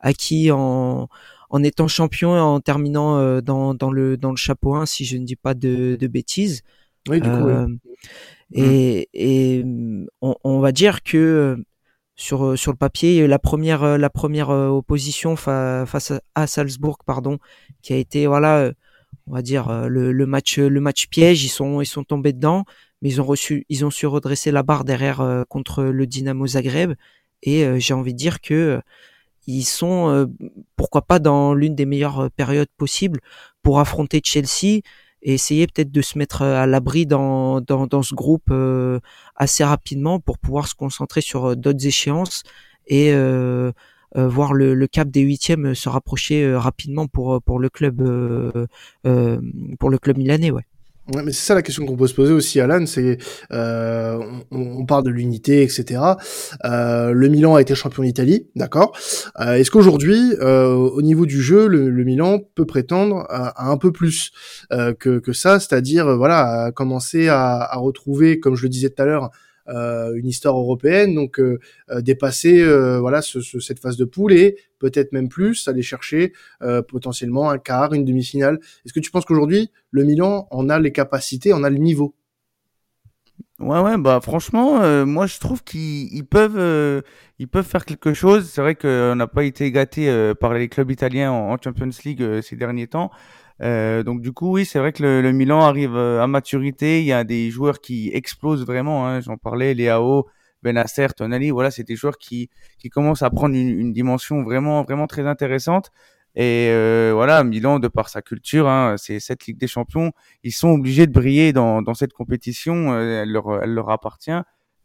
[0.00, 1.08] acquis en,
[1.50, 5.04] en étant champion et en terminant euh, dans, dans, le, dans le chapeau 1, si
[5.04, 6.62] je ne dis pas de, de bêtises.
[7.08, 7.48] Oui, du coup,
[8.52, 9.64] Et, et
[10.20, 11.56] on, on, va dire que
[12.14, 17.38] sur, sur le papier, la première, la première opposition face à, Salzbourg, pardon,
[17.82, 18.70] qui a été, voilà,
[19.26, 22.64] on va dire le, le match, le match piège, ils sont, ils sont tombés dedans
[23.02, 26.46] mais ils ont reçu, ils ont su redresser la barre derrière euh, contre le Dynamo
[26.46, 26.94] Zagreb
[27.42, 28.80] et euh, j'ai envie de dire que euh,
[29.48, 30.30] ils sont
[30.76, 33.18] pourquoi pas dans l'une des meilleures périodes possibles
[33.64, 34.82] pour affronter Chelsea
[35.22, 38.52] et essayer peut-être de se mettre à l'abri dans, dans, dans, ce groupe
[39.34, 42.44] assez rapidement pour pouvoir se concentrer sur d'autres échéances
[42.86, 43.12] et
[44.14, 47.96] voir le, le, cap des huitièmes se rapprocher rapidement pour pour le club
[49.02, 50.62] pour le club milanais ouais.
[51.08, 52.86] Ouais, mais c'est ça la question qu'on peut se poser aussi, Alan.
[52.86, 53.18] C'est
[53.52, 54.18] euh,
[54.52, 56.00] on, on, parle de l'unité, etc.
[56.64, 58.96] Euh, le Milan a été champion d'Italie, d'accord.
[59.40, 63.70] Euh, Est-ce qu'aujourd'hui, euh, au niveau du jeu, le, le Milan peut prétendre à, à
[63.70, 64.30] un peu plus
[64.72, 68.90] euh, que, que ça, c'est-à-dire voilà, à commencer à, à retrouver, comme je le disais
[68.90, 69.30] tout à l'heure,
[69.68, 71.58] une histoire européenne, donc euh,
[71.90, 72.64] euh, dépasser
[72.98, 76.32] voilà ce, ce, cette phase de poule et peut-être même plus aller chercher
[76.88, 78.58] potentiellement un quart, une demi-finale.
[78.84, 82.14] Est-ce que tu penses qu'aujourd'hui le Milan en a les capacités, en a le niveau?
[83.62, 87.00] Ouais, ouais, bah franchement, euh, moi je trouve qu'ils peuvent, euh,
[87.38, 88.50] ils peuvent faire quelque chose.
[88.50, 91.90] C'est vrai qu'on n'a pas été gâté euh, par les clubs italiens en, en Champions
[92.04, 93.12] League ces derniers temps.
[93.62, 97.00] Euh, donc du coup, oui, c'est vrai que le, le, Milan arrive euh, à maturité.
[97.00, 99.06] Il y a des joueurs qui explosent vraiment.
[99.06, 100.26] Hein, J'en parlais, Léao,
[100.62, 101.50] Benacer, Tonali.
[101.50, 105.26] Voilà, c'est des joueurs qui qui commencent à prendre une, une, dimension vraiment vraiment très
[105.26, 105.90] intéressante.
[106.34, 110.52] Et euh, voilà, Milan, de par sa culture, hein, c'est cette Ligue des Champions, ils
[110.52, 112.92] sont obligés de briller dans, dans cette compétition.
[112.92, 114.30] Euh, elle, leur, elle leur appartient.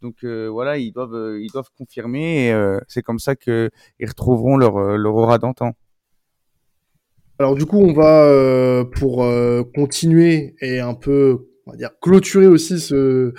[0.01, 2.49] Donc euh, voilà, ils doivent, euh, ils doivent confirmer.
[2.49, 5.73] Et c'est comme ça que ils retrouveront leur, leur aura d'antan.
[7.39, 9.25] Alors du coup, on va pour
[9.73, 13.33] continuer et un peu on va dire clôturer aussi ce,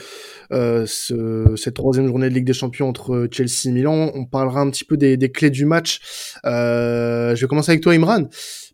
[0.52, 4.10] euh, ce, cette troisième journée de Ligue des Champions entre Chelsea et Milan.
[4.14, 6.34] On parlera un petit peu des, des clés du match.
[6.44, 8.28] Euh, je vais commencer avec toi, Imran.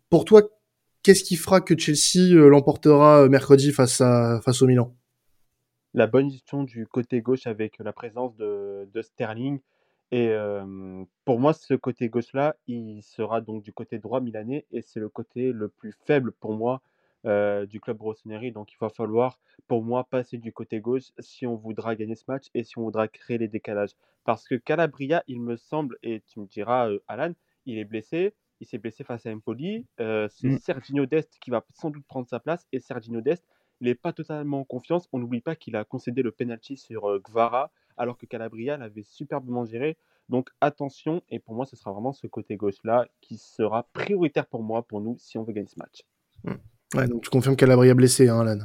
[0.09, 0.41] Pour toi,
[1.03, 4.93] qu'est-ce qui fera que Chelsea euh, l'emportera euh, mercredi face à face au Milan?
[5.93, 9.59] La bonne gestion du côté gauche avec la présence de, de Sterling.
[10.11, 14.81] Et euh, pour moi, ce côté gauche-là, il sera donc du côté droit milanais et
[14.81, 16.81] c'est le côté le plus faible pour moi
[17.25, 18.51] euh, du club Rossoneri.
[18.51, 22.25] Donc il va falloir, pour moi, passer du côté gauche si on voudra gagner ce
[22.27, 23.95] match et si on voudra créer les décalages.
[24.25, 27.33] Parce que Calabria, il me semble, et tu me diras, euh, Alan,
[27.65, 28.33] il est blessé.
[28.61, 29.85] Il s'est blessé face à Empoli.
[29.97, 30.59] C'est mmh.
[30.59, 32.65] Sergino Dest qui va sans doute prendre sa place.
[32.71, 33.43] Et Sergino Dest,
[33.81, 35.09] il n'est pas totalement en confiance.
[35.11, 39.65] On n'oublie pas qu'il a concédé le penalty sur Gvara, alors que Calabria l'avait superbement
[39.65, 39.97] géré.
[40.27, 44.63] Donc attention, et pour moi, ce sera vraiment ce côté gauche-là qui sera prioritaire pour
[44.63, 46.03] moi, pour nous, si on veut gagner ce match.
[46.43, 46.97] Mmh.
[46.97, 48.59] Ouais, donc tu confirmes Calabria blessé, hein, Alan?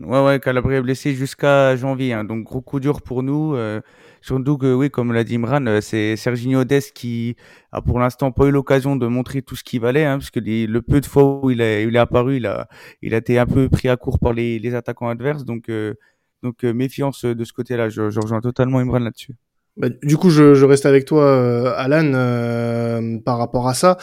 [0.00, 2.14] Ouais, ouais, Calabria blessé jusqu'à janvier.
[2.14, 3.54] Hein, donc gros coup dur pour nous.
[3.54, 3.82] Euh,
[4.22, 7.36] surtout que, oui, comme l'a dit Imran, euh, c'est Serginho Dest qui
[7.72, 10.40] a pour l'instant pas eu l'occasion de montrer tout ce qu'il valait, hein, parce que
[10.40, 12.68] le peu de fois où il, est, il est apparu, il a,
[13.02, 15.44] il a été un peu pris à court par les, les attaquants adverses.
[15.44, 15.94] Donc, euh,
[16.42, 17.88] donc euh, méfiance de ce côté-là.
[17.88, 19.34] Je, je, rejoins totalement Imran là-dessus.
[19.76, 23.96] Bah, du coup, je, je, reste avec toi, euh, Alan, euh, par rapport à ça.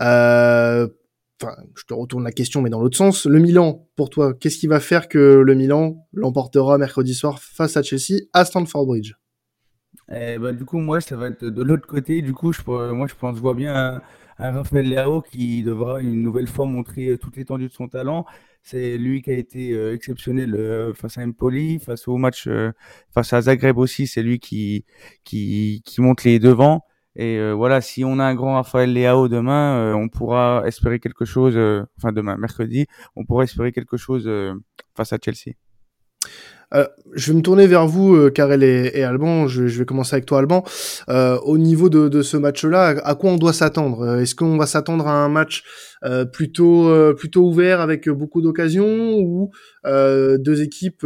[0.00, 0.86] Euh,
[1.42, 3.26] enfin, je te retourne la question, mais dans l'autre sens.
[3.26, 7.76] Le Milan, pour toi, qu'est-ce qui va faire que le Milan l'emportera mercredi soir face
[7.76, 9.14] à Chelsea à Stamford Bridge?
[10.12, 12.22] Eh ben, Du coup, moi, ça va être de l'autre côté.
[12.22, 14.02] Du coup, je, moi, je pense, je vois bien un,
[14.38, 18.24] un Raphaël Leao qui devra une nouvelle fois montrer toute l'étendue de son talent.
[18.62, 22.72] C'est lui qui a été euh, exceptionnel euh, face à Empoli, face au match euh,
[23.14, 24.06] face à Zagreb aussi.
[24.06, 24.84] C'est lui qui,
[25.24, 26.84] qui, qui monte les devants.
[27.16, 31.00] Et euh, voilà, si on a un grand Raphaël Leao demain, euh, on pourra espérer
[31.00, 31.58] quelque chose,
[31.96, 34.30] enfin demain, mercredi, on pourra espérer quelque chose
[34.94, 35.54] face à Chelsea.
[36.72, 39.48] Je vais me tourner vers vous, Karel et, et Alban.
[39.48, 40.64] Je, je, vais commencer avec toi, Alban.
[41.08, 44.18] au niveau de, de ce match-là, à quoi on doit s'attendre?
[44.20, 45.64] Est-ce qu'on va s'attendre à un match
[46.32, 49.50] plutôt plutôt ouvert avec beaucoup d'occasions ou
[49.84, 51.00] deux équipes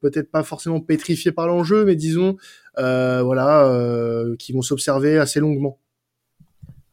[0.00, 2.36] peut-être pas forcément pétrifiées par l'enjeu, mais disons
[2.78, 5.78] euh, voilà, euh, qui vont s'observer assez longuement?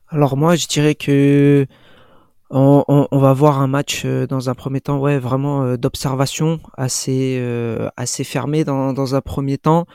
[0.09, 1.65] Alors moi, je dirais que
[2.49, 6.59] on, on, on, va voir un match euh, dans un premier temps, ouais, vraiment d'observation,
[6.77, 7.41] assez
[7.97, 9.85] assez fermé dans, dans un premier temps,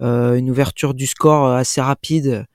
[0.00, 2.46] une ouverture du score assez rapide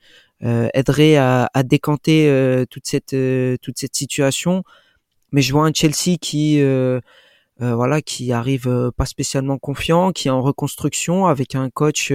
[0.42, 3.16] aiderait à, à décanter toute cette
[3.62, 4.64] toute cette situation.
[5.32, 6.62] Mais je vois un Chelsea qui
[7.60, 12.12] voilà qui arrive pas spécialement confiant, qui est en reconstruction avec un coach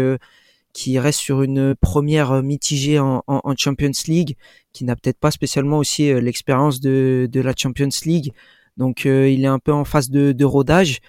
[0.72, 3.22] qui reste sur une première euh, mitigée en,
[3.56, 4.37] Champions League,
[4.72, 8.32] qui n'a peut-être pas spécialement aussi euh, l'expérience de, la Champions League.
[8.76, 11.00] Donc euh, il est un peu en phase de, rodage.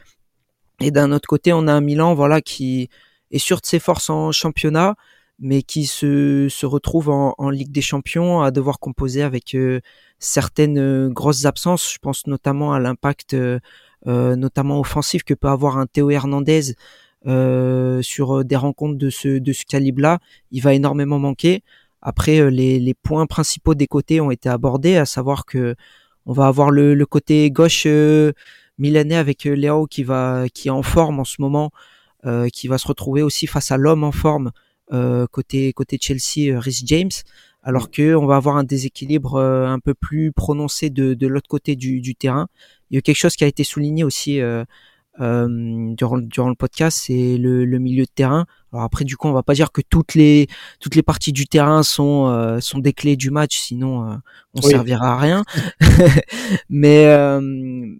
[0.82, 2.89] Et d'un autre côté, on a un Milan, voilà, qui
[3.32, 4.95] est sûr de ses forces en championnat,
[5.39, 9.56] mais qui se, se retrouve en, en Ligue des Champions à devoir composer avec
[10.19, 11.93] certaines grosses absences.
[11.93, 13.36] Je pense notamment à l'impact,
[14.06, 16.76] notamment offensif que peut avoir un Théo Hernandez
[17.26, 20.20] euh, sur euh, des rencontres de ce, de ce calibre-là,
[20.52, 21.64] il va énormément manquer.
[22.02, 25.76] Après, euh, les, les, points principaux des côtés ont été abordés, à savoir que
[26.26, 27.88] on va avoir le, le côté gauche
[28.78, 31.72] milanais avec Léo qui va qui est en forme en ce moment,
[32.26, 34.52] euh, qui va se retrouver aussi face à l'homme en forme
[34.92, 37.12] euh, côté côté Chelsea, Rhys James,
[37.62, 41.76] alors que on va avoir un déséquilibre un peu plus prononcé de, de l'autre côté
[41.76, 42.48] du, du, terrain.
[42.90, 44.66] Il y a quelque chose qui a été souligné aussi euh,
[45.19, 48.45] durant, durant le podcast, c'est le, le, milieu de terrain.
[48.71, 50.47] Alors après, du coup, on va pas dire que toutes les
[50.80, 54.15] toutes les parties du terrain sont euh, sont des clés du match, sinon euh,
[54.56, 55.43] on servira à rien.
[56.69, 57.39] mais euh,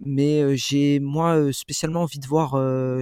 [0.04, 2.52] mais j'ai moi spécialement envie de voir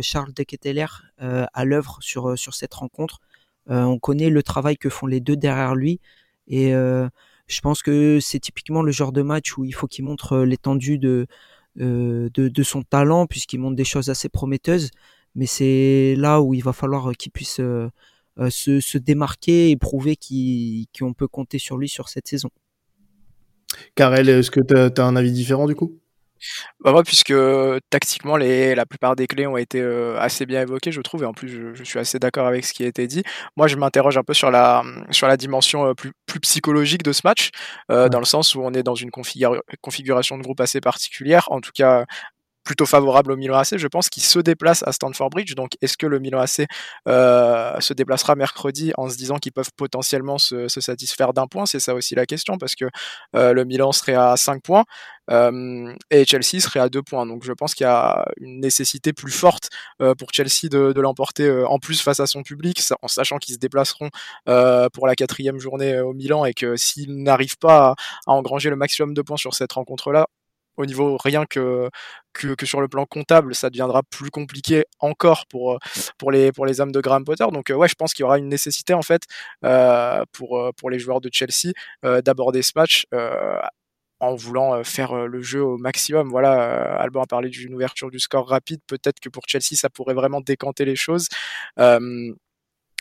[0.02, 0.86] Charles De Ketteler
[1.18, 3.20] à l'œuvre sur sur cette rencontre.
[3.68, 6.00] on connaît le travail que font les deux derrière lui
[6.48, 10.38] et je pense que c'est typiquement le genre de match où il faut qu'il montre
[10.38, 11.26] l'étendue de euh,
[11.76, 14.90] de, de, son talent puisqu'il montre des choses assez prometteuses.
[15.34, 17.88] Mais c'est là où il va falloir qu'il puisse euh,
[18.38, 22.50] euh, se, se, démarquer et prouver qu'on peut compter sur lui sur cette saison.
[23.94, 25.98] Karel, est-ce que tu as, un avis différent du coup?
[26.80, 27.32] Bah moi, puisque
[27.90, 29.80] tactiquement, les, la plupart des clés ont été
[30.18, 32.72] assez bien évoquées, je trouve, et en plus, je, je suis assez d'accord avec ce
[32.72, 33.22] qui a été dit.
[33.56, 37.22] Moi, je m'interroge un peu sur la, sur la dimension plus, plus psychologique de ce
[37.24, 37.50] match,
[37.90, 41.60] euh, dans le sens où on est dans une configuration de groupe assez particulière, en
[41.60, 42.04] tout cas
[42.64, 45.54] plutôt favorable au Milan AC, je pense, qu'il se déplace à Stamford Bridge.
[45.54, 46.66] Donc, est-ce que le Milan AC
[47.08, 51.66] euh, se déplacera mercredi en se disant qu'ils peuvent potentiellement se, satisfaire d'un point?
[51.66, 52.86] C'est ça aussi la question, parce que
[53.36, 54.84] euh, le Milan serait à 5 points
[55.30, 57.26] euh, et Chelsea serait à 2 points.
[57.26, 61.78] Donc, je pense qu'il y a une nécessité plus forte pour Chelsea de, l'emporter en
[61.78, 64.10] plus face à son public, en sachant qu'ils se déplaceront
[64.92, 67.94] pour la quatrième journée au Milan et que s'ils n'arrivent pas à,
[68.26, 70.28] à engranger le maximum de points sur cette rencontre-là,
[70.76, 71.88] au niveau rien que,
[72.32, 75.78] que, que, sur le plan comptable, ça deviendra plus compliqué encore pour,
[76.18, 77.46] pour, les, pour les hommes de Graham Potter.
[77.52, 79.22] Donc ouais, je pense qu'il y aura une nécessité en fait
[79.64, 81.72] euh, pour, pour les joueurs de Chelsea
[82.04, 83.58] euh, d'aborder ce match euh,
[84.20, 86.28] en voulant faire le jeu au maximum.
[86.30, 88.80] Voilà, Alban a parlé d'une ouverture du score rapide.
[88.86, 91.26] Peut-être que pour Chelsea, ça pourrait vraiment décanter les choses.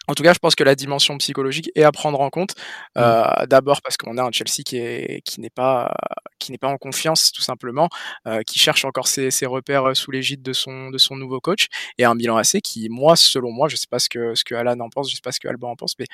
[0.07, 2.55] Euh, en tout cas, je pense que la dimension psychologique est à prendre en compte.
[2.95, 2.99] Mmh.
[2.99, 5.93] Euh, D'abord parce qu'on a un Chelsea qui est qui n'est pas
[6.39, 7.89] qui n'est pas en confiance tout simplement,
[8.27, 11.67] euh, qui cherche encore ses, ses repères sous l'égide de son de son nouveau coach,
[11.97, 14.55] et un bilan assez qui, moi, selon moi, je sais pas ce que ce que
[14.55, 16.05] Alan en pense, je sais pas ce que Alban en pense, mais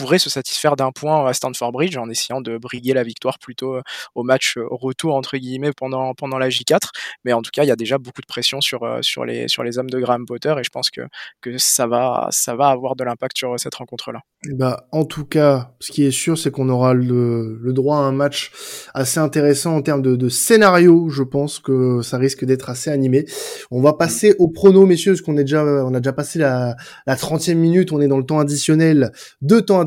[0.00, 3.74] pourrait se satisfaire d'un point à Stanford Bridge en essayant de briguer la victoire plutôt
[3.74, 3.82] euh,
[4.14, 6.78] au match euh, retour entre guillemets pendant pendant la J4
[7.24, 9.46] mais en tout cas il y a déjà beaucoup de pression sur euh, sur les
[9.48, 11.02] sur les hommes de Graham Potter et je pense que
[11.42, 14.20] que ça va ça va avoir de l'impact sur cette rencontre là.
[14.52, 18.00] Bah en tout cas ce qui est sûr c'est qu'on aura le, le droit à
[18.00, 18.52] un match
[18.94, 23.26] assez intéressant en termes de, scénario je pense que ça risque d'être assez animé.
[23.70, 26.76] On va passer au prono messieurs parce qu'on est déjà on a déjà passé la
[27.06, 29.80] la 30e minute on est dans le temps additionnel deux temps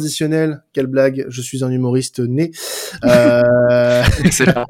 [0.73, 2.51] Quelle blague, je suis un humoriste né.
[3.03, 4.03] Euh...
[4.23, 4.65] Excellent.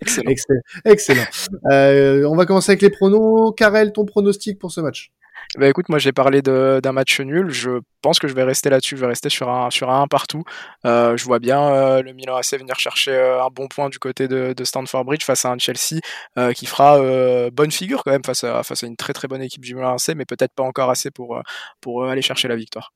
[0.00, 0.30] Excellent.
[0.30, 0.60] Excellent.
[0.84, 1.26] Excellent.
[1.70, 3.52] Euh, on va commencer avec les pronos.
[3.56, 5.10] Karel, ton pronostic pour ce match?
[5.56, 7.50] Bah écoute, moi j'ai parlé d'un match nul.
[7.50, 8.96] Je pense que je vais rester là-dessus.
[8.96, 10.42] Je vais rester sur un sur un partout.
[10.84, 13.98] Euh, je vois bien euh, le Milan AC venir chercher euh, un bon point du
[13.98, 16.00] côté de, de Stanford Bridge face à un Chelsea
[16.38, 19.26] euh, qui fera euh, bonne figure quand même face à face à une très très
[19.26, 21.40] bonne équipe du Milan AC, mais peut-être pas encore assez pour
[21.80, 22.92] pour aller chercher la victoire.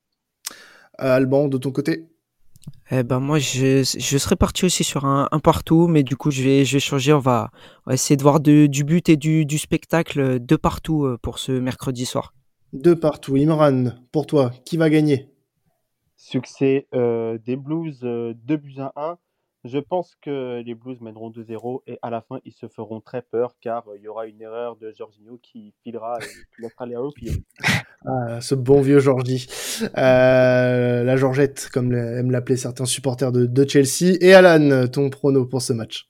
[0.99, 2.07] Alban, de ton côté?
[2.91, 6.31] Eh ben moi je, je serais parti aussi sur un, un, partout, mais du coup
[6.31, 7.13] je vais, je vais changer.
[7.13, 7.51] On va,
[7.87, 11.19] on va essayer de voir de, du but et du, du spectacle de partout euh,
[11.21, 12.35] pour ce mercredi soir.
[12.73, 13.37] De partout.
[13.37, 15.29] Imran, pour toi, qui va gagner?
[16.17, 19.19] Succès euh, des Blues, euh, 2 buts à 1.
[19.65, 23.23] Je pense que les Blues mèneront 2-0 et à la fin, ils se feront très
[23.23, 26.97] peur car il y aura une erreur de Jorginho qui filera et qui laissera les
[26.97, 27.33] replier.
[28.05, 29.47] Ah, ce bon vieux Georgie.
[29.97, 34.17] Euh, la Georgette, comme aiment l'appeler certains supporters de, de, Chelsea.
[34.21, 36.09] Et Alan, ton prono pour ce match?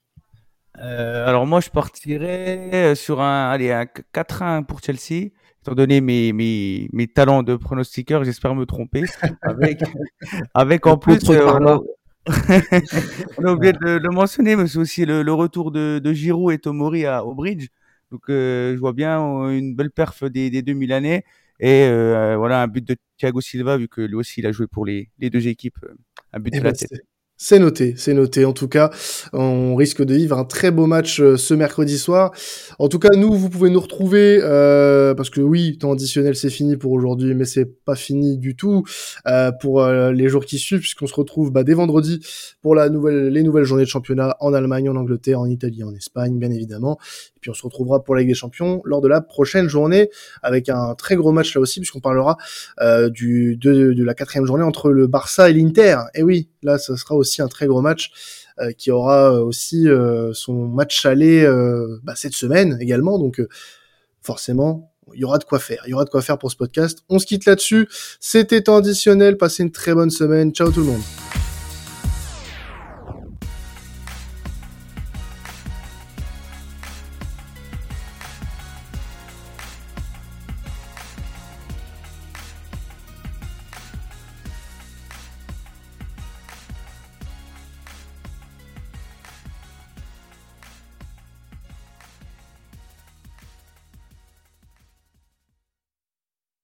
[0.78, 6.33] Euh, Alors moi, je partirais sur un, allez, un 4-1 pour Chelsea étant donné mes,
[6.33, 9.05] mes, mes talents de pronostiqueur, j'espère me tromper.
[9.42, 9.81] Avec,
[10.55, 11.78] avec en plus, euh,
[13.38, 16.52] on a oublié de le mentionner, mais c'est aussi le, le, retour de, de Giroud
[16.52, 17.68] et Tomori à, au Bridge.
[18.11, 21.24] Donc, euh, je vois bien une belle perf des, des deux Milanais.
[21.62, 24.66] Et euh, voilà, un but de Thiago Silva, vu que lui aussi, il a joué
[24.66, 25.79] pour les, les deux équipes.
[26.33, 26.90] Un but et de bah la tête.
[27.44, 28.44] C'est noté, c'est noté.
[28.44, 28.90] En tout cas,
[29.33, 32.31] on risque de vivre un très beau match euh, ce mercredi soir.
[32.79, 36.51] En tout cas, nous, vous pouvez nous retrouver euh, parce que oui, temps additionnel, c'est
[36.51, 38.85] fini pour aujourd'hui, mais c'est pas fini du tout
[39.27, 42.20] euh, pour euh, les jours qui suivent, puisqu'on se retrouve bah, dès vendredi
[42.61, 45.94] pour la nouvelle, les nouvelles journées de championnat en Allemagne, en Angleterre, en Italie, en
[45.94, 46.98] Espagne, bien évidemment.
[47.42, 50.09] Puis on se retrouvera pour la Ligue des Champions lors de la prochaine journée
[50.42, 52.38] avec un très gros match là aussi, puisqu'on parlera
[52.81, 55.98] euh, du de, la quatrième journée entre le Barça et l'Inter.
[56.14, 58.12] Et oui, là, ce sera aussi un très gros match
[58.61, 61.44] euh, qui aura aussi euh, son match aller
[62.02, 63.18] bah, cette semaine également.
[63.18, 63.42] Donc
[64.22, 65.83] forcément, il y aura de quoi faire.
[65.87, 67.00] Il y aura de quoi faire pour ce podcast.
[67.09, 67.88] On se quitte là-dessus.
[68.20, 69.37] C'était additionnel.
[69.37, 70.52] Passez une très bonne semaine.
[70.52, 71.41] Ciao tout le monde.